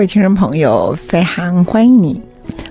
[0.00, 2.22] 各位听众朋友，非常欢迎你，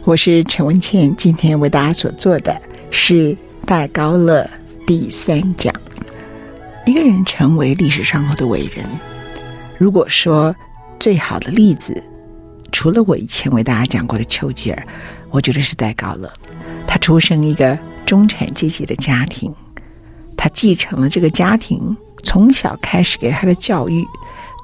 [0.04, 1.16] 我是陈文倩。
[1.16, 4.50] 今天为大家所做的是戴高乐
[4.88, 5.72] 第三讲。
[6.88, 8.84] 一个人成为历史上的伟人，
[9.78, 10.56] 如果说
[11.00, 12.04] 最好的例子，
[12.72, 14.88] 除了我以前为大家讲过的丘吉尔，
[15.30, 16.34] 我觉得是戴高乐。
[16.88, 17.78] 他出生一个
[18.08, 19.54] 中产阶级的家庭，
[20.36, 24.04] 他继承了这个家庭从小开始给他的教育。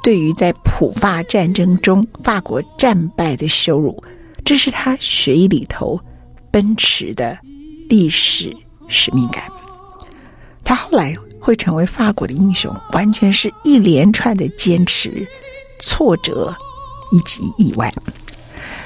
[0.05, 4.03] 对于在普法战争中法国战败的羞辱，
[4.43, 5.99] 这是他血液里头
[6.51, 7.35] 奔驰的
[7.89, 8.55] 历史
[8.87, 9.45] 使命感。
[10.63, 15.27] 他后来会成为法国的英雄，完全是一连串的坚持、
[15.79, 16.55] 挫折
[17.11, 17.91] 以及意外。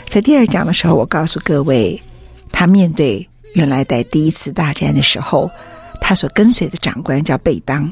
[0.08, 2.02] 在第二讲的时候，我告诉各位，
[2.50, 5.52] 他面对原来在第一次大战的时候，
[6.00, 7.92] 他所跟随的长官叫贝当，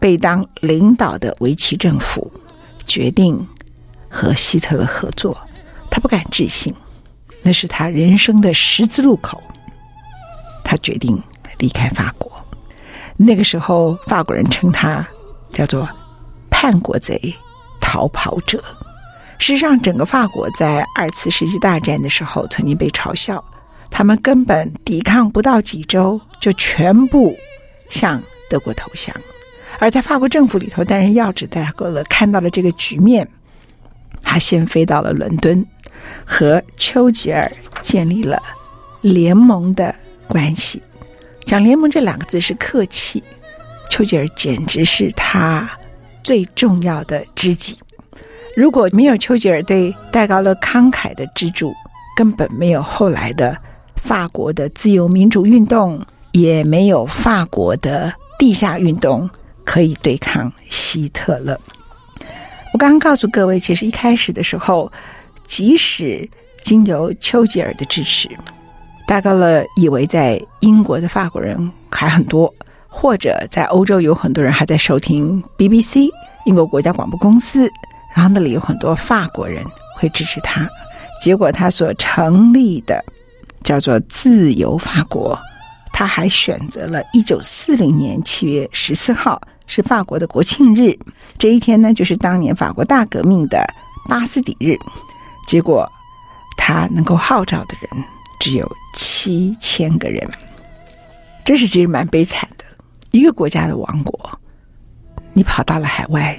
[0.00, 2.28] 贝当领导的维奇政府。
[2.86, 3.46] 决定
[4.08, 5.36] 和希特勒合作，
[5.90, 6.74] 他不敢置信，
[7.42, 9.42] 那是他人生的十字路口。
[10.64, 11.22] 他决定
[11.58, 12.30] 离开法国。
[13.16, 15.06] 那个时候，法国人称他
[15.52, 15.88] 叫做
[16.50, 17.34] “叛国贼”、
[17.80, 18.62] “逃跑者”。
[19.38, 23.44] 事实上，整个法国在二次世界大战的时候曾经被嘲笑，
[23.90, 27.36] 他们根本抵抗不到几周，就全部
[27.88, 29.14] 向德国投降。
[29.78, 33.28] 而在法国政府里头担任要职的戴高乐看到了这个局面，
[34.22, 35.64] 他先飞到了伦敦，
[36.24, 37.50] 和丘吉尔
[37.80, 38.42] 建立了
[39.02, 39.94] 联盟的
[40.26, 40.82] 关系。
[41.44, 43.22] 讲联盟这两个字是客气，
[43.88, 45.70] 丘吉尔简直是他
[46.24, 47.78] 最重要的知己。
[48.56, 51.72] 如果没有丘吉尔对戴高乐慷慨的资助，
[52.16, 53.56] 根本没有后来的
[54.02, 59.28] 法国的自由民主运动，也没有法国的地下运动。
[59.66, 61.60] 可以对抗希特勒。
[62.72, 64.90] 我刚刚告诉各位，其实一开始的时候，
[65.46, 66.26] 即使
[66.62, 68.28] 经由丘吉尔的支持，
[69.06, 72.52] 戴高乐以为在英国的法国人还很多，
[72.88, 76.08] 或者在欧洲有很多人还在收听 BBC
[76.44, 77.70] 英国国家广播公司，
[78.14, 79.64] 然后那里有很多法国人
[79.96, 80.68] 会支持他。
[81.20, 83.02] 结果他所成立的
[83.64, 85.38] 叫做自由法国，
[85.98, 89.40] 他还选择了一九四零年七月十四号。
[89.66, 90.96] 是法国的国庆日，
[91.38, 93.66] 这一天呢，就是当年法国大革命的
[94.08, 94.76] 巴斯底日。
[95.48, 95.90] 结果，
[96.56, 98.04] 他能够号召的人
[98.38, 100.22] 只有七千个人，
[101.44, 102.64] 这是其实蛮悲惨的。
[103.10, 104.38] 一个国家的王国，
[105.32, 106.38] 你跑到了海外，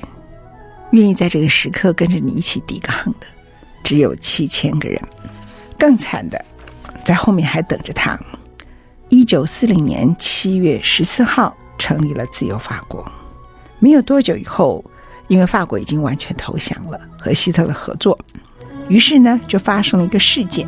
[0.92, 3.28] 愿意在这个时刻跟着你一起抵抗的，
[3.84, 5.02] 只有七千个人。
[5.80, 6.46] 更惨的，
[7.04, 8.18] 在后面还等着他。
[9.10, 13.10] 一九四零年七月十四号，成立了自由法国。
[13.80, 14.84] 没有多久以后，
[15.28, 18.18] 因为法国已经完全投降了，和希特勒合作，
[18.90, 20.68] 于是呢，就发生了一个事件。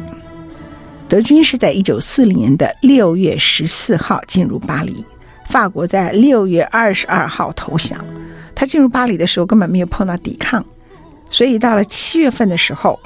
[1.10, 5.04] 德军是在一九四零年的六月十四号进入巴黎，
[5.50, 8.00] 法国在六月二十二号投降。
[8.56, 10.64] 他进入巴黎的时候根本没有碰到抵抗，
[11.30, 12.98] 所以到了七月份的时候，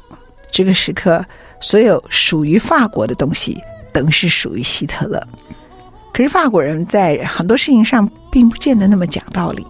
[0.51, 1.25] 这个时刻，
[1.59, 3.59] 所有属于法国的东西，
[3.93, 5.21] 等于是属于希特勒。
[6.11, 9.65] 可是法国人在很多事情上并不见得那么讲道理。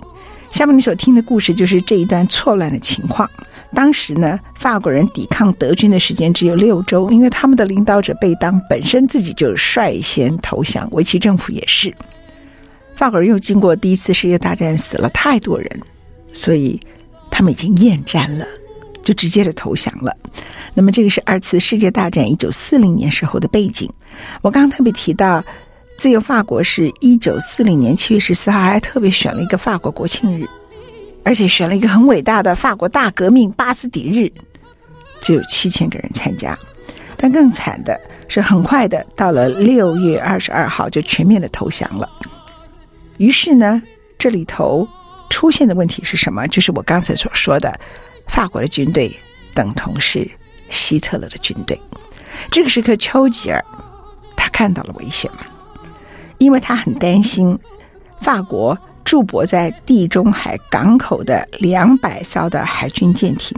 [0.49, 3.27] 下面你所听的故事就是这一段错乱的情况。
[3.73, 11.91] 当时呢，法国人抵抗德军的时间只有六周，因为他们的领导者贝当本身自己就率先投降，维奇政府也是。
[12.95, 15.81] 法国人又经过第一次世界大战死了太多人，
[16.31, 16.79] 所以
[17.31, 18.45] 他们已经厌战了，
[19.03, 20.15] 就直接的投降了。
[20.75, 23.91] 那么这个是二次世界大战一九四零年时候的背景。
[24.41, 25.43] 我刚刚特别提到。
[25.95, 30.45] 自由法国是一九四零年七月十四号，还特别选了一个法国国庆日，
[31.23, 34.29] 而且选了一个很伟大的法国大革命巴斯底日，
[35.21, 36.57] 只有七千个人参加。
[37.15, 42.09] 但更惨的是，很快的到了六月二十二号就全面的投降了。
[43.17, 43.81] 于是呢，
[44.17, 44.85] 这里头
[45.29, 46.45] 出现的问题是什么？
[46.47, 47.71] 就是我刚才所说的，
[48.27, 49.15] 法国的军队
[49.53, 50.29] 等同是
[50.69, 51.79] 希特勒的军队。
[52.49, 53.63] 这个时刻，丘吉尔
[54.53, 55.29] 看到了危险。
[56.37, 57.57] 因为他很担心
[58.21, 63.57] 法国驻泊在地中海港口的两百艘的海军舰艇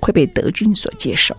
[0.00, 1.36] 会被德军所接手。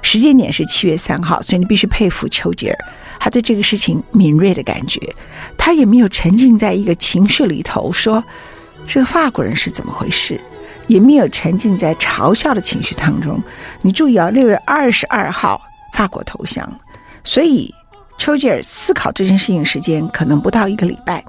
[0.00, 2.76] 时间点是七月三号，所以你必须佩服丘吉尔，
[3.20, 5.00] 他对这个事情敏锐的感觉，
[5.56, 8.22] 他也没有沉浸在一个情绪里头，说
[8.86, 10.40] 这个法国人是怎么回事，
[10.88, 13.40] 也没有沉浸在嘲笑的情绪当中。
[13.80, 15.60] 你注意啊，六月二十二号
[15.94, 16.80] 法国投降，
[17.22, 17.72] 所以
[18.22, 21.24] 丘吉尔思考这件事情时间可能不到一个礼拜。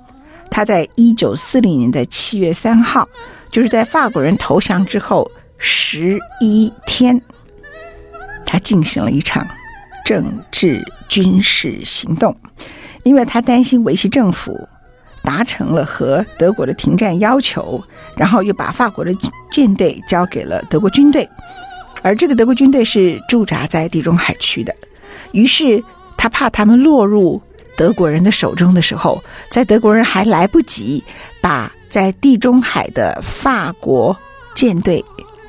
[0.52, 3.10] 他在一九四零年的七月三号，
[3.50, 7.20] 就是在法国人投降之后十一天。
[8.46, 9.44] 他进行了一场
[10.06, 12.36] 政治军事行动，
[13.02, 14.70] 因为他担心维希政府
[15.24, 17.84] 达成了和德国的停战要求，
[18.16, 19.12] 然后又把法国的
[19.52, 21.28] 舰队交给了德国军队，
[22.04, 24.76] 而这个德国军队是驻扎在地中海区的，
[25.32, 25.84] 于是
[26.24, 27.42] 他怕他们落入
[27.76, 31.04] 德国人的手中的时候，在德国人还来不及
[31.42, 34.18] 把在地中海的法国
[34.56, 35.04] 舰队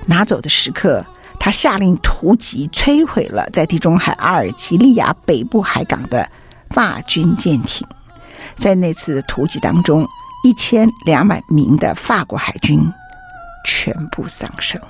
[0.07, 1.07] 拿走的时刻。
[1.39, 6.29] 他下令突击摧毁了在地中海阿尔及利亚北部海港的
[6.71, 7.87] 法军舰艇，
[8.57, 10.05] 在那次突击当中，
[10.43, 12.81] 一千两百名的法国海军
[13.65, 14.81] 全部丧生。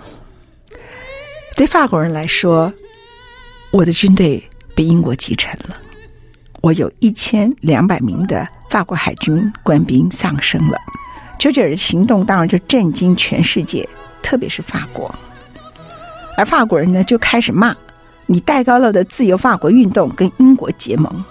[1.59, 2.73] 对法国人来说，
[3.71, 5.77] 我的军队被英国击沉了，
[6.61, 10.79] 我有一千两百名的法国海军官兵丧生了。
[11.39, 13.89] 丘吉尔的行动当然就震惊全世界，
[14.23, 15.15] 特别是法国。
[16.37, 17.77] 而法国人呢，就开始骂
[18.27, 21.25] 你戴高乐的自由法国运动跟英国结盟，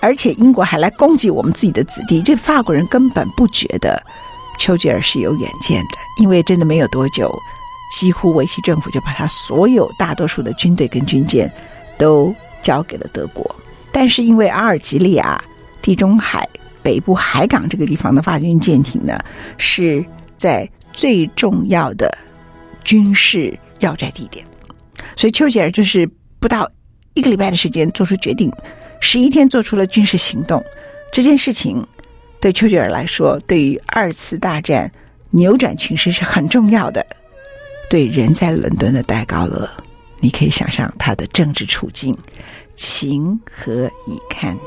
[0.00, 2.22] 而且英国还来攻击我们自己的子弟。
[2.22, 4.02] 这法国人根本不觉得
[4.58, 7.32] 丘吉尔是有远见的，因为真的没有多久，
[7.92, 11.52] 几乎维希政府就把他所有大多数的军队跟军舰
[11.98, 13.44] 都交给了德国。
[13.92, 15.42] 但是因为阿尔及利亚、
[15.82, 16.48] 地中海
[16.82, 19.18] 北部海港这个地方的法军舰艇呢，
[19.58, 20.02] 是
[20.38, 22.16] 在最重要的
[22.82, 23.58] 军事。
[23.82, 24.46] 要债地点，
[25.16, 26.70] 所以丘吉尔就是不到
[27.14, 28.48] 一个礼拜的时间做出决定，
[29.00, 30.64] 十一天做出了军事行动。
[31.12, 31.84] 这件事情
[32.40, 34.88] 对丘吉尔来说，对于二次大战
[35.30, 37.04] 扭转情势是很重要的。
[37.90, 39.68] 对人在伦敦的戴高乐，
[40.20, 42.16] 你可以想象他的政治处境，
[42.76, 44.58] 情何以堪？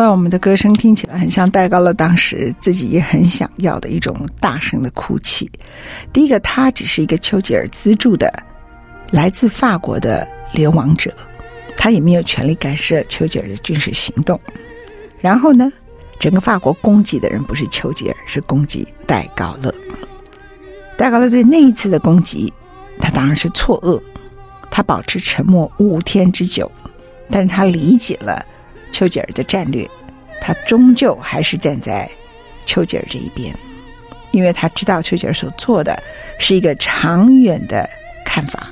[0.00, 5.50] 哇，我们的歌声听起来很像戴高乐当时自己也很想要的一种大声的哭泣。
[6.10, 8.32] 第一个，他只是一个丘吉尔资助的
[9.10, 11.12] 来自法国的流亡者，
[11.76, 14.40] 他也没有权利干涉丘吉尔的军事行动。
[15.20, 15.70] 然后呢，
[16.18, 19.70] 整个法国攻击的人不是丘吉尔，是攻击戴高乐。
[20.96, 22.50] 戴高乐对那一次的攻击，
[22.98, 24.00] 他当然是错愕，
[24.70, 26.72] 他保持沉默五天之久，
[27.30, 28.42] 但是他理解了。
[28.92, 29.88] 丘吉尔的战略，
[30.40, 32.10] 他终究还是站在
[32.66, 33.54] 丘吉尔这一边，
[34.30, 36.00] 因为他知道丘吉尔所做的
[36.38, 37.88] 是一个长远的
[38.24, 38.68] 看法，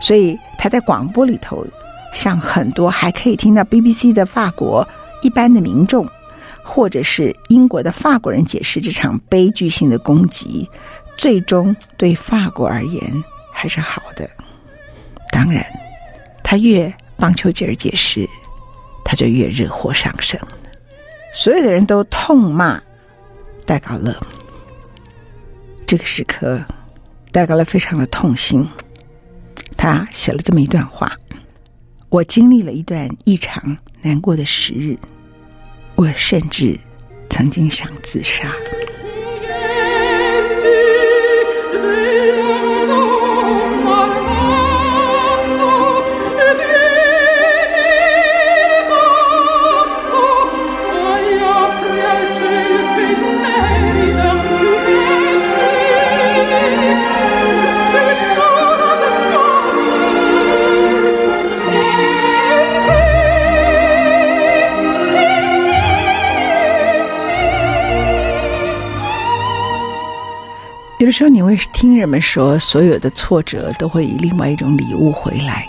[0.00, 1.66] 所以他在广播里头
[2.12, 4.86] 向很多还可以听到 BBC 的法国
[5.22, 6.06] 一般的民众，
[6.62, 10.68] 或者是英国的法国人解释这场悲剧性的攻击，
[11.16, 14.28] 最终对法国而言还是好的。
[15.30, 15.64] 当然，
[16.42, 18.28] 他越帮丘吉尔解释。
[19.12, 20.40] 他就越热火上身，
[21.34, 22.82] 所有的人都痛骂
[23.66, 24.18] 戴高乐。
[25.86, 26.64] 这个时刻，
[27.30, 28.66] 戴高乐非常的痛心，
[29.76, 31.14] 他写了这么一段话
[32.08, 34.96] ：“我经历了一段异常难过的时日，
[35.94, 36.80] 我甚至
[37.28, 38.50] 曾经想自杀。”
[71.12, 75.68] 有时候，你会听人们说，所有的挫折都会以另外一种礼物回来。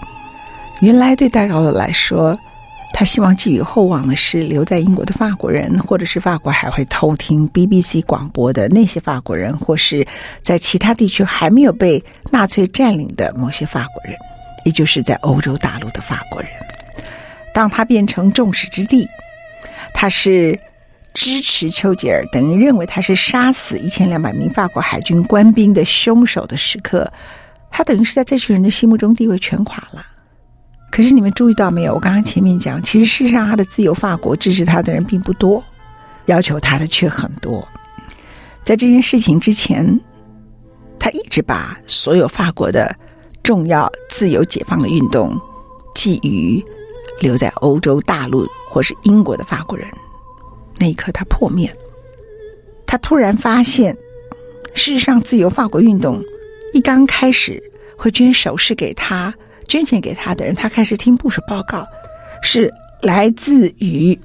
[0.80, 2.40] 原来，对戴高乐来说，
[2.94, 10.08] 他希望寄予厚望的是留在英国的法国人，或者是法国还会偷听 BBC 广播的那些法国人，或是
[10.42, 14.16] 在其他地区还没有被纳粹占领的某些法国人，
[14.64, 16.50] 也就是在欧洲大陆的法国人。
[17.54, 19.06] 当他变成众矢之的，
[19.94, 20.58] 他是
[21.14, 27.12] 支持丘吉尔，等于认为他是杀死一千两百名法国海军官兵的凶手的时刻，
[27.70, 30.06] 他等于是在这群人的心目中地位全垮了。
[30.92, 31.94] 可是你们注意到没有？
[31.94, 35.64] 我刚刚前面讲，其实事实上他的自由法国支持他的人并不多，
[36.26, 37.68] 要求他的却很多。
[38.64, 40.00] 在这件事情之前，
[41.00, 42.96] 他一直把所有法国的
[43.42, 45.40] 重要自由解放的运动
[45.96, 46.64] 寄予
[47.20, 49.88] 留在欧洲大陆或是英国的法国人。
[50.80, 51.78] 那一刻，他破灭了。
[52.86, 53.96] 他突然发现，
[54.74, 56.22] 事实上，自由法国运动
[56.74, 57.62] 一刚开始
[57.98, 59.34] 会捐首饰给他。
[59.66, 61.88] 捐钱给他的人，他开始听部署报告，
[62.42, 64.18] 是来自于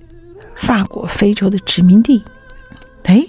[0.57, 2.23] 法国非洲的殖民地，
[3.05, 3.25] 哎，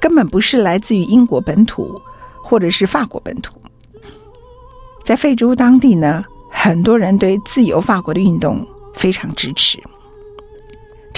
[0.00, 2.00] 根本不是来自于英国本土
[2.42, 3.60] 或者是法国本土。
[5.04, 9.78] 在非洲当地呢，很多人对自由法国的运动非常支持，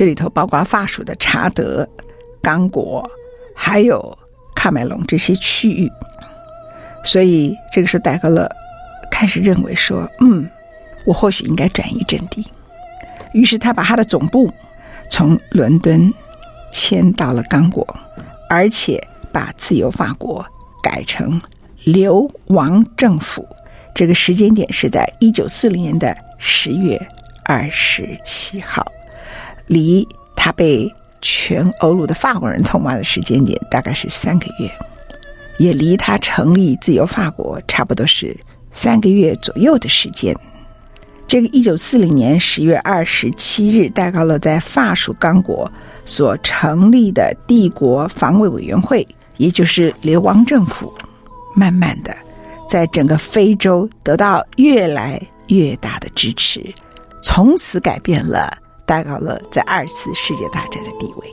[0.00, 1.86] 这里头包括法属的查德、
[2.40, 3.06] 刚果，
[3.54, 4.18] 还有
[4.56, 5.92] 喀麦隆这些区域，
[7.04, 8.48] 所以这个是戴高乐。
[9.10, 10.48] 开始认为说，嗯，
[11.04, 12.42] 我或许应该转移阵地。
[13.34, 14.50] 于是他把他的总部
[15.10, 16.10] 从伦敦
[16.72, 17.86] 迁到了刚果，
[18.48, 18.98] 而且
[19.30, 20.42] 把自由法国
[20.82, 21.38] 改成
[21.84, 23.46] 流亡政府。
[23.94, 26.98] 这个时间点是在一九四零年的十月
[27.44, 28.82] 二十七号，
[29.70, 34.68] 离他被全欧陆的法国人痛骂的时间点大概是三个月，
[35.58, 38.36] 也离他成立自由法国差不多是。
[38.72, 40.34] 三个月左右的时间，
[41.28, 45.70] 这个一九四零年十月二十七日，戴高乐在法属刚果
[46.04, 50.92] 所成立的帝国防卫委员会，也就是流亡政府，
[51.54, 52.14] 慢慢的
[52.68, 56.60] 在整个非洲得到越来越大的支持，
[57.22, 58.56] 从此改变了
[58.90, 61.32] 戴高乐在二次世界大战的地位。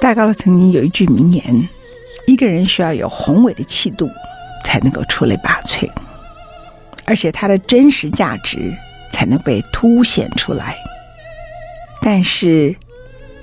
[0.00, 1.68] 戴高乐曾经有一句名言
[2.26, 4.10] ：“一个人需要有宏伟的气度，
[4.64, 5.88] 才能够出类拔萃，
[7.06, 8.76] 而且他的真实价值
[9.12, 10.76] 才能被凸显出来。
[12.00, 12.74] 但是，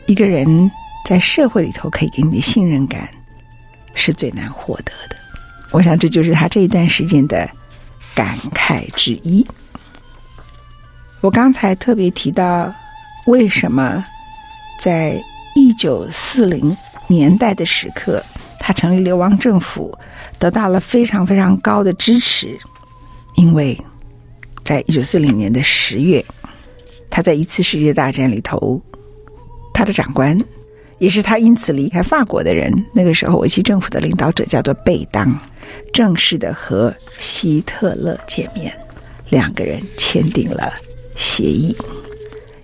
[0.05, 0.71] 一个人
[1.05, 3.09] 在社会里头可以给你的信任感，
[3.93, 5.15] 是最难获得的。
[5.71, 7.49] 我想，这就是他这一段时间的
[8.13, 9.45] 感慨之一。
[11.21, 12.73] 我刚才特别提到，
[13.25, 14.05] 为什么
[14.79, 15.21] 在。
[15.53, 16.77] 一九四零
[17.07, 18.23] 年代的时刻，
[18.57, 19.93] 他成立流亡政府，
[20.39, 22.57] 得到了非常非常高的支持。
[23.35, 23.77] 因为，
[24.63, 26.23] 在一九四零年的十月，
[27.09, 28.81] 他在一次世界大战里头，
[29.73, 30.37] 他的长官
[30.99, 35.33] 也是他因此离开法国的人，那个时候维希政府的领导者叫做贝当，
[35.93, 38.71] 正式的和希特勒见面，
[39.29, 40.73] 两个人签订了
[41.15, 41.75] 协议。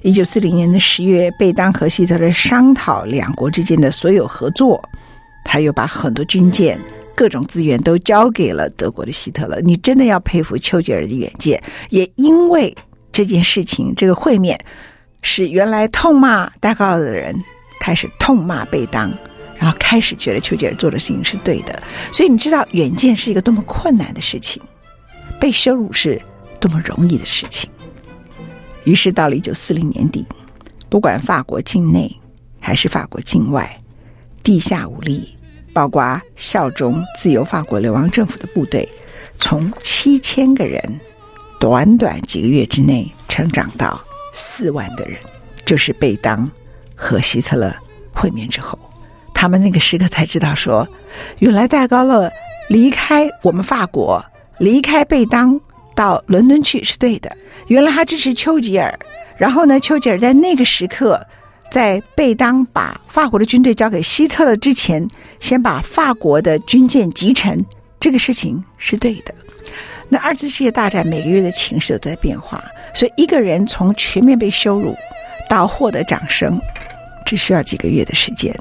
[0.04, 4.82] 一九四零年的十月，贝当和希特勒商讨两国之间的所有合作，
[5.44, 6.80] 他又把很多军舰、
[7.18, 9.60] 各种资源都交给了德国的希特勒。
[9.62, 11.62] 你真的要佩服丘吉尔的远见。
[11.90, 12.78] 也因为
[13.12, 14.56] 这件事情，这个会面
[15.24, 17.44] 使原来痛骂戴高乐的人
[17.80, 19.12] 开始痛骂贝当，
[19.58, 21.82] 然后开始觉得丘吉尔做的事情是对的。
[22.12, 24.62] 所以你知道，远见是一个多么困难的事情，
[25.40, 26.22] 被羞辱是
[26.60, 27.68] 多么容易的事情。
[28.84, 30.24] 于是到了一九四零年底，
[30.88, 32.16] 不管法国境内
[32.60, 33.82] 还是法国境外，
[34.44, 35.37] 地下武力，
[35.78, 38.90] 包括效忠自由法国流亡政府的部队，
[39.38, 40.82] 从七千个人，
[41.60, 44.04] 短短几个月之内成长到
[44.34, 45.20] 四万的人。
[45.64, 46.50] 就是贝当
[46.96, 47.72] 和希特勒
[48.12, 48.80] 会面之后，
[49.36, 50.88] 他们那个时刻才知道说，
[51.38, 52.32] 原来戴高乐
[52.70, 54.26] 离开我们法国，
[54.58, 55.62] 离开贝当。
[55.94, 57.32] 到伦敦去是对的。
[57.68, 59.00] 原来他支持丘吉尔，
[59.36, 61.20] 然后呢，丘吉尔在那个时刻，
[61.70, 65.08] 在贝当把法国的军队交给希特勒之前，
[65.40, 67.64] 先把法国的军舰击沉，
[68.00, 69.34] 这个事情是对的。
[70.10, 74.96] 那二次世界大战每个月的情势都在变化，所以一个人从全面被羞辱
[75.50, 76.60] 到获得掌声，
[77.26, 78.56] 只需要几个月的时间。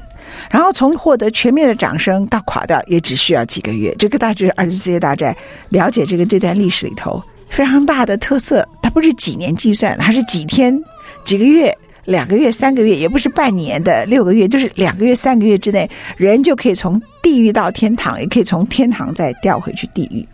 [0.51, 3.95] 然后从获得全面的掌声到垮掉，也只需要几个月。
[3.97, 5.33] 这个大致是二次世界大战，
[5.69, 10.77] 了解这个这段历史里头非常大的特色，它不是几年计算，它是几天、
[11.23, 11.75] 几个月、
[12.07, 20.25] 两个月、三个月，也不是半年的六个月，就是两个月、三个月之内，人就可以从地狱到天堂，也可以从天堂再掉回去地狱。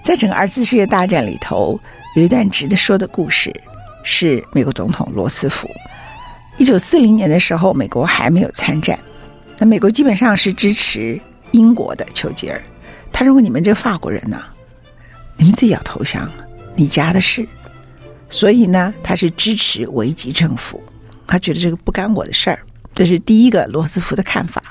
[0.00, 1.78] 在整个二次世界大战里头，
[2.14, 3.52] 有一段值得说的故事，
[4.04, 5.68] 是美国总统罗斯福。
[6.56, 8.96] 一九四零年的时候，美国还没有参战，
[9.58, 12.62] 那美国基本上是支持英国的丘吉尔。
[13.12, 14.40] 他认为你们这法国人呢，
[15.36, 16.30] 你们自己要投降，
[16.76, 17.44] 你家的事。
[18.30, 20.82] 所以呢，他是支持维吉政府，
[21.26, 22.60] 他觉得这个不干我的事儿。
[22.94, 24.62] 这是第一个罗斯福的看法。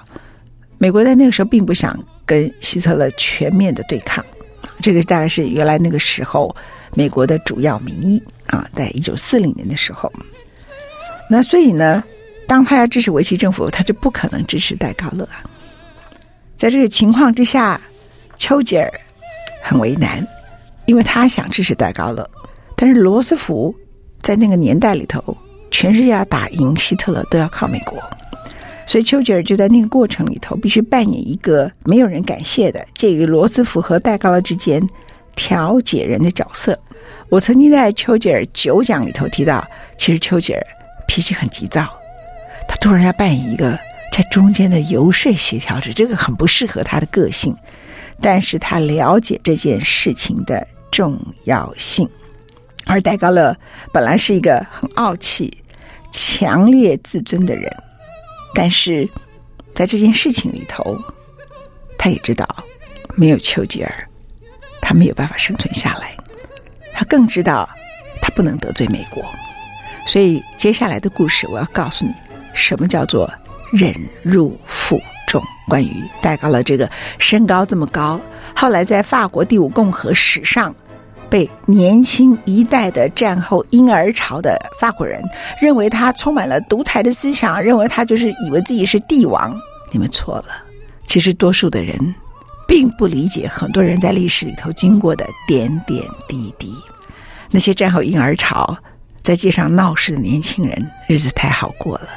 [0.78, 4.25] 美国在那个时候并不想跟希特勒全面的对抗，
[4.82, 6.56] 这个大概是原来那个时候
[6.96, 10.12] 美国的主要民意啊，在一九四零年的时候。
[11.30, 12.01] 那所以呢，
[12.48, 15.44] 当他要支持维希政府，他就不可能支持戴高乐啊。
[16.56, 17.80] 在这个情况之下，
[18.36, 18.89] 丘吉尔
[19.62, 20.25] 很为难，
[20.86, 22.30] 因为他想支持戴高乐，
[22.81, 23.75] 但是罗斯福
[24.21, 25.38] 在那个年代里头，
[25.69, 28.00] 全世界要打赢希特勒都要靠美国，
[28.88, 34.81] 所以丘吉尔就在那个过程里头必须扮演一个没有人感谢的介于罗斯福和戴高乐之间
[35.36, 36.79] 调解人的角色。
[37.27, 39.62] 我曾经在丘吉尔九讲里头提到，
[39.98, 40.65] 其实丘吉尔。
[41.12, 41.88] 脾气很急躁，
[42.67, 43.71] 他突然要扮演一个
[44.13, 47.55] 在中间的游说协调者，这个很不适合他的个性。
[48.21, 52.07] 但是他了解这件事情的重要性。
[52.89, 53.55] 而戴高乐
[53.93, 55.55] 本来是一个很傲气、
[56.12, 57.72] 强烈自尊的人，
[58.55, 59.08] 但是
[59.75, 61.00] 在这件事情里头，
[62.00, 62.48] 他也知道
[63.13, 64.10] 没有丘吉尔，
[64.81, 66.17] 他没有办法生存下来。
[66.91, 67.69] 他更知道
[68.24, 69.24] 他不能得罪美国。
[70.08, 72.13] 所以接下来的故事，我要告诉你，
[72.55, 73.31] 什么叫做
[73.72, 73.93] 忍
[74.24, 75.39] 辱负重。
[75.67, 78.19] 关于戴高乐这个身高这么高，
[78.55, 80.75] 后来在法国第五共和史上
[81.29, 85.24] 被年轻一代的战后婴儿潮的法国人
[85.62, 89.56] 认为他充满了独裁的思想，认为他就是以为自己是帝王。
[89.91, 90.63] 你们错了，
[91.06, 91.97] 其实多数的人
[92.67, 96.73] 并不理解很多人在历史里头经过的点点滴滴。
[97.51, 98.77] 那些战后婴儿潮。
[99.21, 102.08] 在街上闹事的年轻人，日子太好过了。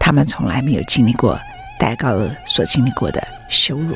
[0.00, 1.38] 他们从来没有经历过
[1.78, 3.94] 戴高乐所经历过的羞辱。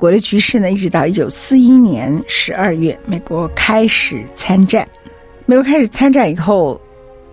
[0.00, 4.88] 国的局势呢，一直到一九四一年十二月，美国开始参战。
[5.44, 6.80] 美国开始参战以后，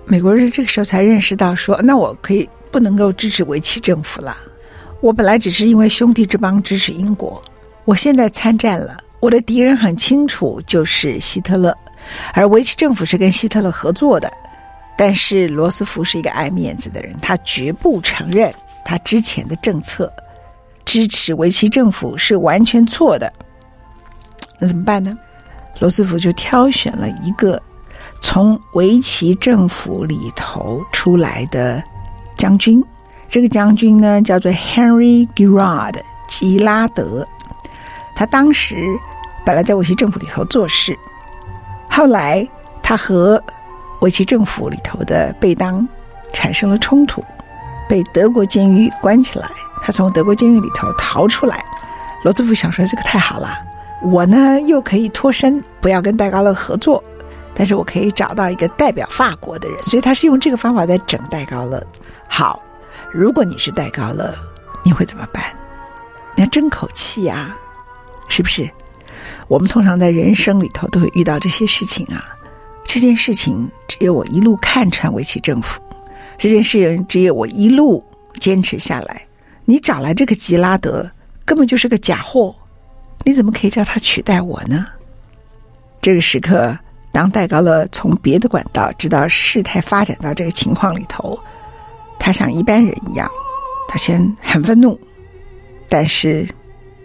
[0.06, 4.38] 美国人这个时候才认识到说，那我可以不能够支持维奇政府了。
[5.00, 7.42] 我本来只是因为兄弟之邦支持英国，
[7.86, 11.74] 我现在参战了，我的敌人很清楚，就是希特勒，
[12.34, 14.30] 而维奇政府是跟希特勒合作的。
[14.98, 18.54] 但是罗斯福是一个爱面子的人，他绝不承认
[18.84, 20.12] 他之前的政策。
[20.88, 23.32] 支持维奇政府是完全错的，
[24.58, 25.16] 那怎么办呢？
[25.80, 27.62] 罗斯福就挑选了一个
[28.22, 31.84] 从维奇政府里头出来的
[32.38, 32.82] 将军，
[33.28, 35.96] 这个将军呢叫做 Henry Girard
[36.30, 37.28] 吉拉德，
[38.16, 38.78] 他当时
[39.46, 40.98] 本来在维奇政府里头做事，
[41.90, 42.48] 后来
[42.82, 43.44] 他和
[44.00, 45.86] 维奇政府里头的贝当
[46.32, 47.22] 产生了冲突，
[47.88, 49.50] 被德国监狱关起来。
[49.82, 51.64] 他从德国监狱里头逃出来，
[52.24, 53.56] 罗斯福想说：“这个太好了，
[54.04, 57.04] 我呢又可以脱身，不要跟戴高乐合作，
[57.54, 61.82] 但是我可以找到一个代表法国的人，所以他是用这个方法在整戴高乐。
[62.28, 62.62] 好，
[63.12, 64.34] 如果你是戴高乐，
[64.84, 65.44] 你会怎么办？
[66.36, 67.56] 你要争口气呀，
[68.28, 68.70] 是不是？
[69.48, 72.20] 我们通常在人生里头都会遇到这些事情啊。
[72.84, 75.82] 这件事情只有我一路看穿维奇政府，
[76.38, 78.04] 这件事情只有我一路
[78.40, 79.24] 坚持下来。”
[79.70, 81.12] 你找来这个吉拉德，
[81.44, 82.56] 根本就是个假货，
[83.26, 84.88] 你怎么可以叫他取代我呢？
[86.02, 86.78] 这个时刻，
[87.12, 91.38] 当戴高乐从别的管道知道事态发展到这个情况里头，
[92.18, 93.30] 他像一般人一样，
[93.90, 94.98] 他先很愤怒，
[95.90, 96.48] 但是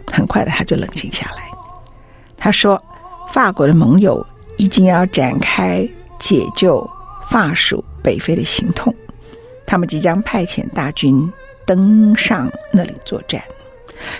[0.09, 1.43] 很快的他就冷静下来。
[2.37, 2.81] 他说
[3.29, 4.25] ：“法国的盟友
[4.57, 5.85] 已经要展开
[6.17, 6.89] 解救
[7.25, 8.95] 法属北非的行动，
[9.65, 11.31] 他们即将派遣大军。”
[11.65, 13.41] 登上那里作战，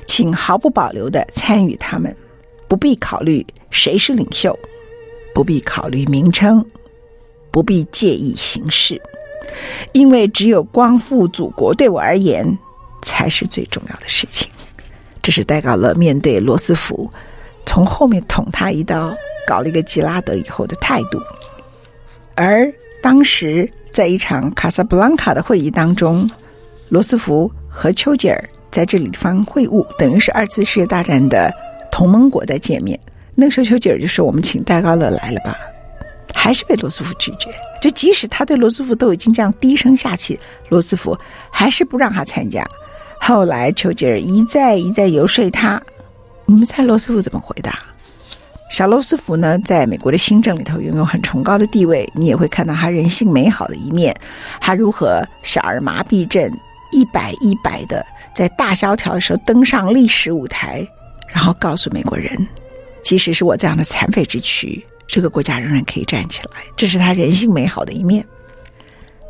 [0.08, 2.15] 请毫不保留地参与他们，
[2.69, 4.58] 不必考虑谁是领袖，
[5.36, 6.65] 不必考虑名称，
[7.51, 9.01] 不必介意形式，
[9.91, 12.58] 因为只有光复祖国对我而言
[13.01, 14.49] 才是最重要的事情。
[15.21, 17.12] 这是戴高乐面对罗斯福
[17.65, 19.13] 从后面捅他一刀，
[19.45, 21.21] 搞了一个吉拉德以后的态度。
[22.36, 26.27] 而当时在一场卡萨布兰卡的会议当中，
[26.89, 31.53] 罗斯福和丘吉尔在这里方会晤，等于是二次世界大战的
[31.91, 32.99] 同盟国在见面。
[33.36, 35.56] 那个时候，丘吉尔就说：“我们请戴高乐来了吧。”
[36.34, 37.49] 还是被罗斯福拒绝。
[37.79, 41.15] 就即使他对罗斯福都已经这样低声下气，罗斯福
[41.51, 42.65] 还是不让他参加。
[43.19, 45.79] 后来丘吉尔一再一再游说他，
[46.45, 47.77] 你们猜罗斯福怎么回答？
[48.73, 54.12] 小罗斯福呢，在美国的新政里头拥有很崇高的地位，你也会看到他人性美好的一面。
[54.59, 56.51] 他如何小儿麻痹症
[56.91, 60.83] 一摆一摆的在大萧条的时候登上历史舞台，
[61.31, 62.47] 然后告诉美国人，
[63.03, 64.83] 即使是我这样的残废之躯。
[65.05, 68.25] 这个国家仍然可以站起来，这是他人性美好的一面。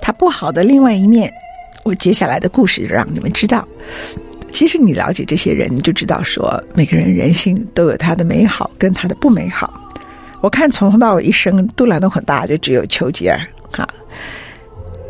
[0.01, 1.29] 他不好的另外一面，
[1.83, 3.67] 我接下来的故事让你们知道。
[4.53, 9.73] 其实你了解这些人，你就知道说，每个人人性都有他的美好跟他的不美好。
[10.41, 13.39] 我看从头到尾一生肚腩都很大，就只有丘吉尔
[13.71, 13.87] 哈。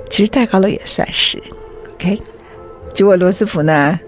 [0.09, 1.41] 其实戴高乐也算是
[1.95, 2.21] OK。
[2.93, 3.99] 结果罗斯福呢，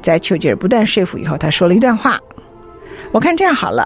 [0.00, 2.20] 在丘吉尔不断说服以后，他说了一段话。
[3.10, 3.84] 我看这样好了。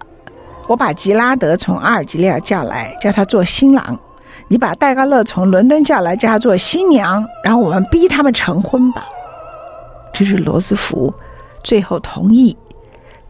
[0.67, 3.97] 我把吉拉德从阿尔及利亚叫来，叫他做新郎；
[4.49, 7.27] 你把戴高乐从伦敦叫来，叫他做新娘。
[7.43, 9.07] 然后我们逼他们成婚吧。
[10.19, 11.15] 就是罗斯福
[11.63, 12.57] 最后同意，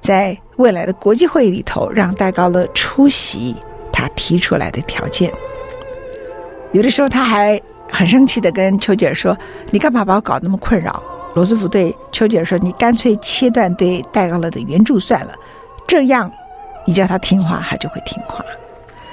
[0.01, 3.55] 在未来的国际会议里头让戴高乐出席
[3.92, 5.31] 他提出来的条件。
[6.72, 7.61] 有的时候他还
[7.92, 9.37] 很生气的跟丘吉尔说
[9.70, 11.03] ：“你干嘛把我搞那么困扰？”
[11.37, 15.35] 罗斯福对丘吉尔说：“你干脆切断对戴高乐的援助算了，
[15.87, 16.33] 这样。”
[16.87, 18.42] 你叫他听话，他就会听话。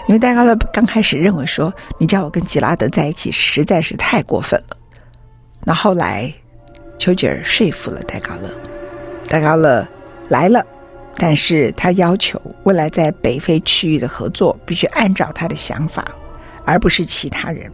[0.08, 4.78] 因为戴高乐刚开始认为说，你叫我跟吉拉德在一起实在是太过分了。
[5.66, 6.34] 那后来，
[6.98, 8.50] 丘吉尔说服了戴高乐，
[9.30, 9.88] 戴高乐
[10.30, 10.66] 来了，
[11.18, 16.06] 但是他要求未来在北非区域的合作必须按照他的想法，
[16.64, 17.72] 而不是其他人，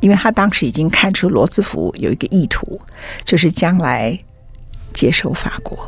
[0.00, 2.80] 因为他当时已经看出罗斯福有一个意图，
[3.24, 4.18] 就是将来
[4.92, 5.78] 接收法国，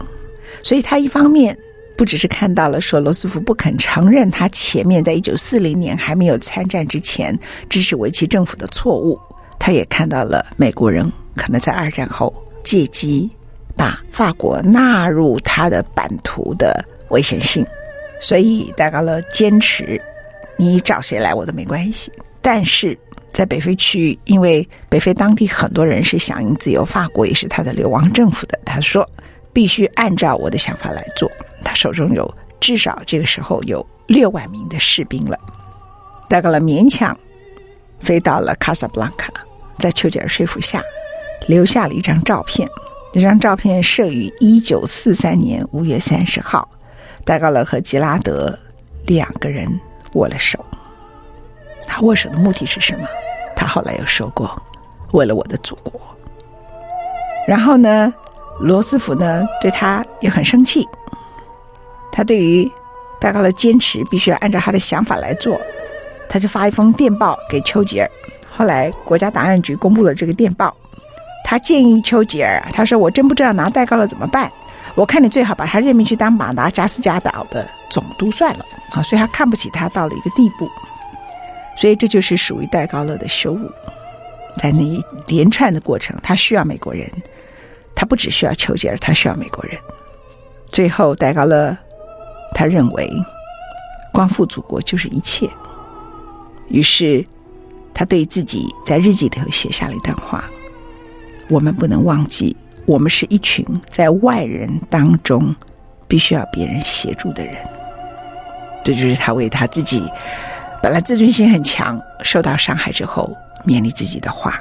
[0.61, 1.57] 所以他一方面。
[1.97, 7.39] 不只是看到了说罗斯福不肯承认他前面在一九四零年还没有参战之前
[7.71, 9.17] 支持维奇政府的错误，
[9.61, 13.31] 他也看到了美国人可能在二战后借机
[13.77, 17.65] 把法国纳入他的版图的危险性，
[18.21, 20.01] 所以戴高乐坚持
[20.57, 22.11] 你找谁来我都没关系。
[22.41, 22.99] 但是
[23.29, 29.09] 在北非区域，因为北非当地很多人是响应自由，法国也是他的流亡政府的，他说
[29.53, 31.31] 必须按照我的想法来做。
[31.65, 35.39] 他手中有至少这个时候有六万名的士兵了，
[36.29, 37.17] 戴高乐勉强
[38.01, 39.33] 飞到了卡萨布兰卡，
[39.79, 40.83] 在丘吉尔说服下，
[41.47, 42.69] 留下了一张照片。
[43.13, 46.69] 这张照片摄于一九四三年五月三十号，
[47.25, 48.59] 戴高乐和吉拉德
[49.07, 49.69] 两个人
[50.15, 50.59] 握了手。
[51.87, 53.07] 他握手的目的是什么？
[53.55, 54.61] 他后来又说过
[55.13, 56.01] ：“为了我的祖国。”
[57.47, 58.13] 然后呢，
[58.59, 60.85] 罗斯福呢对他也很生气。
[62.11, 62.69] 他对于
[63.21, 65.61] 戴高乐坚持必须要按照他的想法来做，
[66.29, 68.11] 他就发一封电报给丘吉尔。
[68.51, 70.75] 后来国家档案局公布了这个电报，
[71.55, 74.51] 他建议丘吉尔，他说：“我真不知道拿戴高乐怎么办，
[74.97, 80.69] 我看你最好把他任命去当马达加斯加岛的总督算了。”啊，所以他看不起他到了一个地步，
[81.77, 83.71] 所以这就是属于戴高乐的羞辱。
[84.57, 87.09] 在那一连串的过程，他需要美国人，
[87.95, 89.79] 他不只需要丘吉尔，他需要美国人。
[90.73, 91.77] 最后，戴高乐。
[92.53, 93.09] 他认为，
[94.13, 95.49] 光复祖国就是一切。
[96.67, 97.25] 于是，
[97.95, 100.45] 他对自己在日记里头写下了一段话
[101.49, 105.55] ：“我们不能忘记，我们是一群在外人当中
[106.09, 107.55] 必须要别人协助的人。”
[108.85, 110.03] 这就是他为他自己
[110.83, 113.31] 本来自尊心很强，受到伤害之后
[113.67, 114.59] 勉励自己的话。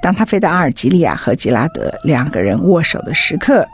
[0.00, 3.66] 当他飞到阿尔及利亚和吉拉德两个人握手的时刻。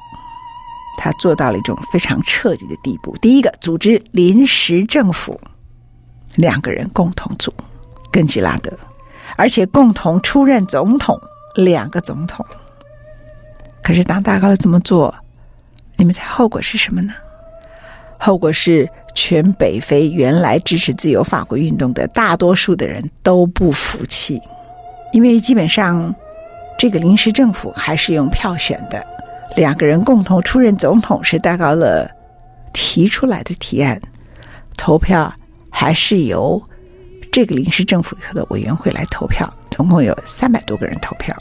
[1.03, 3.17] 他做到了一种非常彻底的地步。
[3.23, 5.41] 第一个，组织临时政府，
[6.35, 7.55] 两个人共同组，
[8.13, 8.77] 跟吉拉德，
[9.35, 11.19] 而且共同出任总统，
[11.55, 12.45] 两个总统。
[13.83, 15.15] 可是当戴高乐这么做，
[15.97, 17.13] 你们猜后果是什么呢？
[18.19, 24.41] 后果是全北非原来支持自由法国运动的大多数的人都不服气，
[25.13, 26.15] 因为基本上
[26.79, 29.05] 这个临时政府还是用票选的。
[29.57, 32.09] 两个人共同出任总统是戴高乐
[32.73, 34.01] 提出来的提案，
[34.77, 35.33] 投票
[35.71, 36.63] 还是由
[37.33, 41.37] 这个临时政府的委员会来投票，总共有三百多个人投票。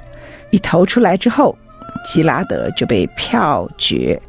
[0.51, 1.57] 一投出来之后，
[2.03, 4.19] 吉拉德就被票决，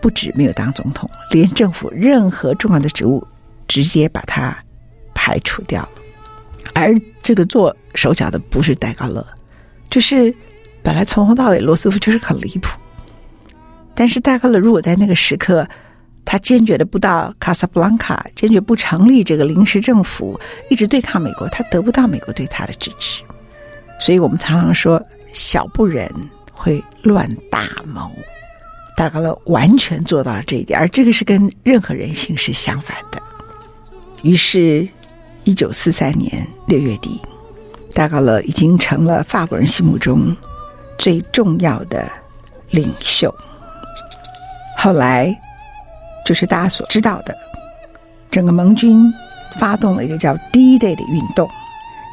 [0.00, 3.26] 不止没有当总统，连政府任何重要的职务，
[3.68, 4.56] 直接把他
[5.14, 5.88] 排除掉了。
[6.74, 9.26] 而这个做手脚的不是戴高乐，
[9.88, 10.34] 就是
[10.82, 12.76] 本来从头到尾罗斯福就是很离谱。
[13.94, 15.66] 但是戴高乐如果在那个时刻，
[16.26, 23.22] 他坚决的不到卡萨布兰卡，坚决不成立这个临时政府，一直对抗美国，他得不到美国对他的支持。
[24.00, 26.10] 所以我们常常说，小不忍
[26.52, 28.10] 会乱大谋。
[28.96, 33.22] 戴高乐完全做到了这一点，而这个是跟任何人性是相反的。
[34.22, 34.88] 于是，
[35.44, 37.20] 一九四三年六月底，
[37.94, 40.34] 戴高乐已经成了法国人心目中
[40.98, 42.10] 最重要的
[42.70, 43.32] 领袖。
[44.78, 45.38] 后来，
[46.26, 47.32] 就是大家所知道的，
[48.32, 49.00] 整个盟军
[49.60, 51.48] 发动了一个叫 D-Day 的运动。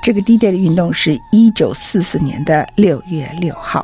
[0.03, 3.83] 这个 D-Day 的运动是一九四四年的六月六号，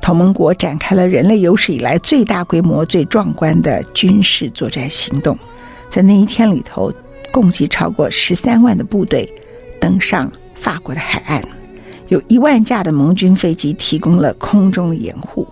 [0.00, 5.38] 同盟国展开了人类有史以来最大规模、最壮观的军事作战行动。
[5.90, 6.90] 在那一天里头，
[7.30, 9.30] 共计超过十三万的部队
[9.78, 11.44] 登上法国的海岸，
[12.08, 15.46] 有一万架的盟军飞机提供了空中的掩护。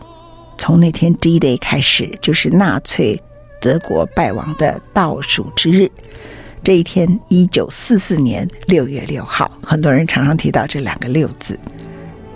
[0.57, 3.21] 从那天 D-Day 开始，就是纳粹
[3.61, 5.91] 德国败亡的倒数之日。
[6.63, 11.59] 这一天，一九四四年六月六号，很多人常常提到这两个“六”字。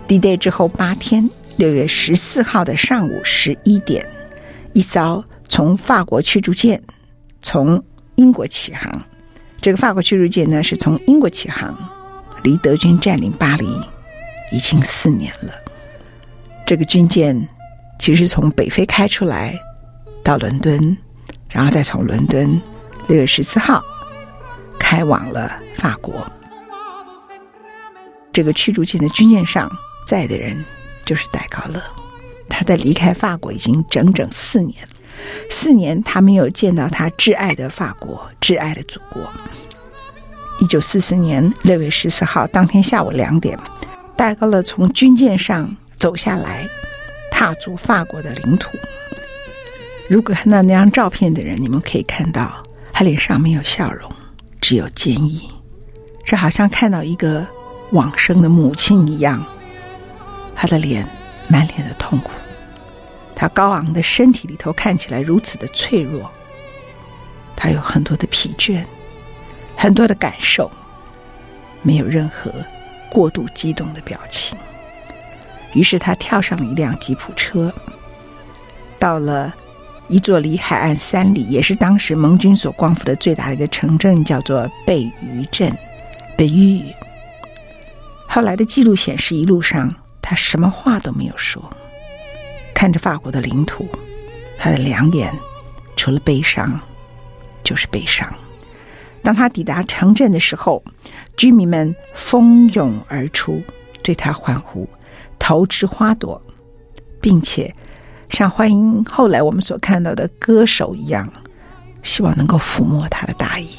[0.06, 4.06] D-Day 之后八天，六月十四号的上午十一点，
[4.72, 6.82] 一艘从法国驱逐舰
[7.42, 7.82] 从
[8.14, 9.02] 英国起航。
[9.60, 11.76] 这个法国驱逐舰呢，是从英国起航，
[12.42, 13.66] 离德军占领巴黎
[14.50, 15.52] 已经四年了。
[16.66, 17.48] 这个军舰。
[17.98, 19.56] 其实从北非开出来，
[20.24, 20.96] 到伦敦，
[21.52, 22.60] 然后再从伦敦
[23.08, 23.82] 六月十四号
[24.78, 26.26] 开往了法国。
[28.32, 29.70] 这个驱逐舰的军舰上
[30.06, 30.64] 载的人
[31.04, 31.82] 就是戴高乐，
[32.48, 34.76] 他在离开法国已经整整四年，
[35.50, 39.30] 四年他没有见到他挚爱的法国、挚爱的祖国。
[40.60, 43.58] 一九四四年六月十四号当天下午两点，
[44.16, 46.68] 戴高乐从军舰上走下来。
[47.34, 48.70] 踏足法国的领土。
[50.12, 54.12] 如果看到那张照片的人，你们可以看到他脸上没有笑容，
[54.60, 55.48] 只有坚毅。
[56.22, 57.46] 这好像看到一个
[57.92, 59.42] 往生的母亲一样，
[60.54, 61.08] 他的脸
[61.48, 62.30] 满脸的痛苦，
[63.34, 66.30] 他高昂的身体里头看起来如此的脆弱，
[67.56, 68.84] 他有很多的疲倦，
[69.74, 70.70] 很多的感受，
[71.80, 72.52] 没有任何
[73.10, 74.58] 过度激动的表情。
[75.72, 77.72] 于是他跳上了一辆吉普车，
[78.98, 79.54] 到了
[80.12, 85.74] 一座离海岸三里，也是当时盟军所光复的最大的一个城镇，叫做贝鱼镇。
[86.36, 86.84] 贝鱼。
[88.28, 91.62] 后来的记录显示，一路上他什么话都没有说，
[92.74, 93.88] 看着法国的领土，
[94.58, 95.34] 他的两眼
[95.96, 96.78] 除了悲伤
[97.64, 98.30] 就是悲伤。
[99.22, 100.84] 当他抵达城镇的时候，
[101.38, 103.62] 居民们蜂拥而出，
[104.02, 104.86] 对他欢呼。
[105.38, 106.40] 投掷花朵，
[107.18, 107.74] 并且
[108.32, 111.30] 像欢迎后来我们所看到的歌手一样，
[112.02, 113.76] 希望能够抚摸他的大衣。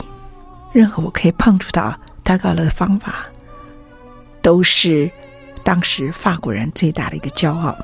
[0.72, 3.26] 任何我可以碰触到戴高乐的方法，
[4.44, 5.10] 都是
[5.64, 7.76] 当时法国人最大的一个骄傲。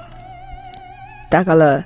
[1.27, 1.83] 戴高乐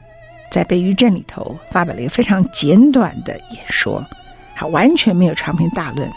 [0.52, 4.06] 在贝于镇里头发表了一个非常简短的演说，
[4.54, 6.12] 他完全没有长篇大论。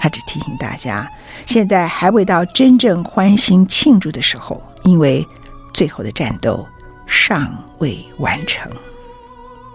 [0.00, 1.08] 他只提醒大家，
[1.46, 5.24] 现在还未到真正欢欣庆祝的时候，因为
[5.72, 6.66] 最后的战斗
[7.10, 8.70] 尚未完成。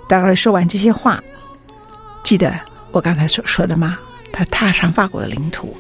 [0.08, 1.21] 戴高乐说完这些话，
[2.24, 2.58] 记得
[2.91, 3.98] 我刚才所说的吗？
[4.32, 5.76] 他踏上法国的领土，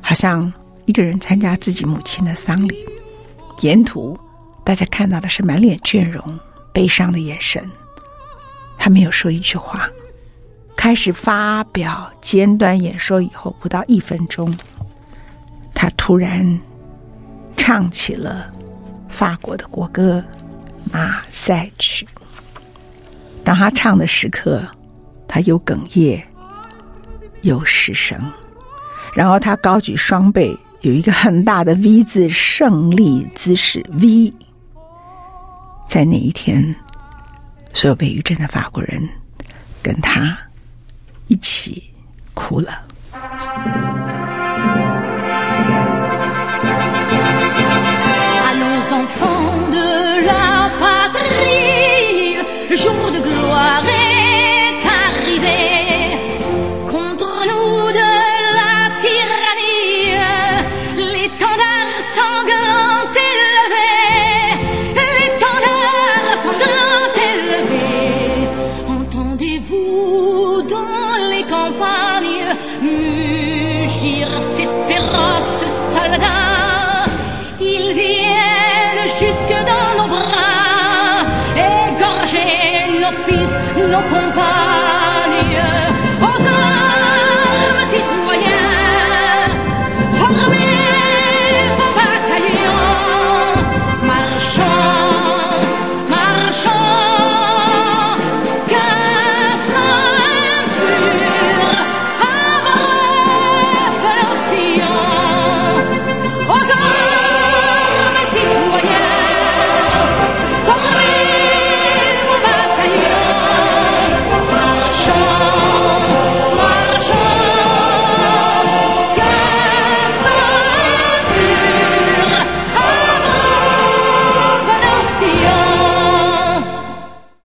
[0.00, 0.50] 好像
[0.86, 2.84] 一个人参加自己母亲的丧礼。
[3.60, 4.18] 沿途
[4.64, 6.38] 大家看到的是满脸倦容、
[6.72, 7.62] 悲伤的眼神。
[8.78, 9.88] 他没有说一句话。
[10.76, 14.56] 开始发表简短演说以后，不到一分钟，
[15.74, 16.60] 他突然
[17.56, 18.52] 唱起了
[19.08, 20.22] 法国的国歌
[20.96, 22.06] 《马赛曲》。
[23.44, 24.66] 当他唱的时刻，
[25.28, 26.24] 他有哽咽，
[27.42, 28.18] 有失声，
[29.14, 34.32] 然后他高举双臂，有一个很大的 V 字胜利姿势 V。
[35.86, 36.74] 在那一天，
[37.74, 39.06] 所有被于震的法国人
[39.82, 40.34] 跟他。
[41.28, 41.92] 一起
[42.32, 42.70] 哭了。
[70.68, 72.48] Dans les campagnes,
[72.82, 77.04] mugir ces féroces soldats.
[77.60, 81.24] Ils viennent jusque dans nos bras,
[81.56, 84.45] égorger nos fils, nos compagnes.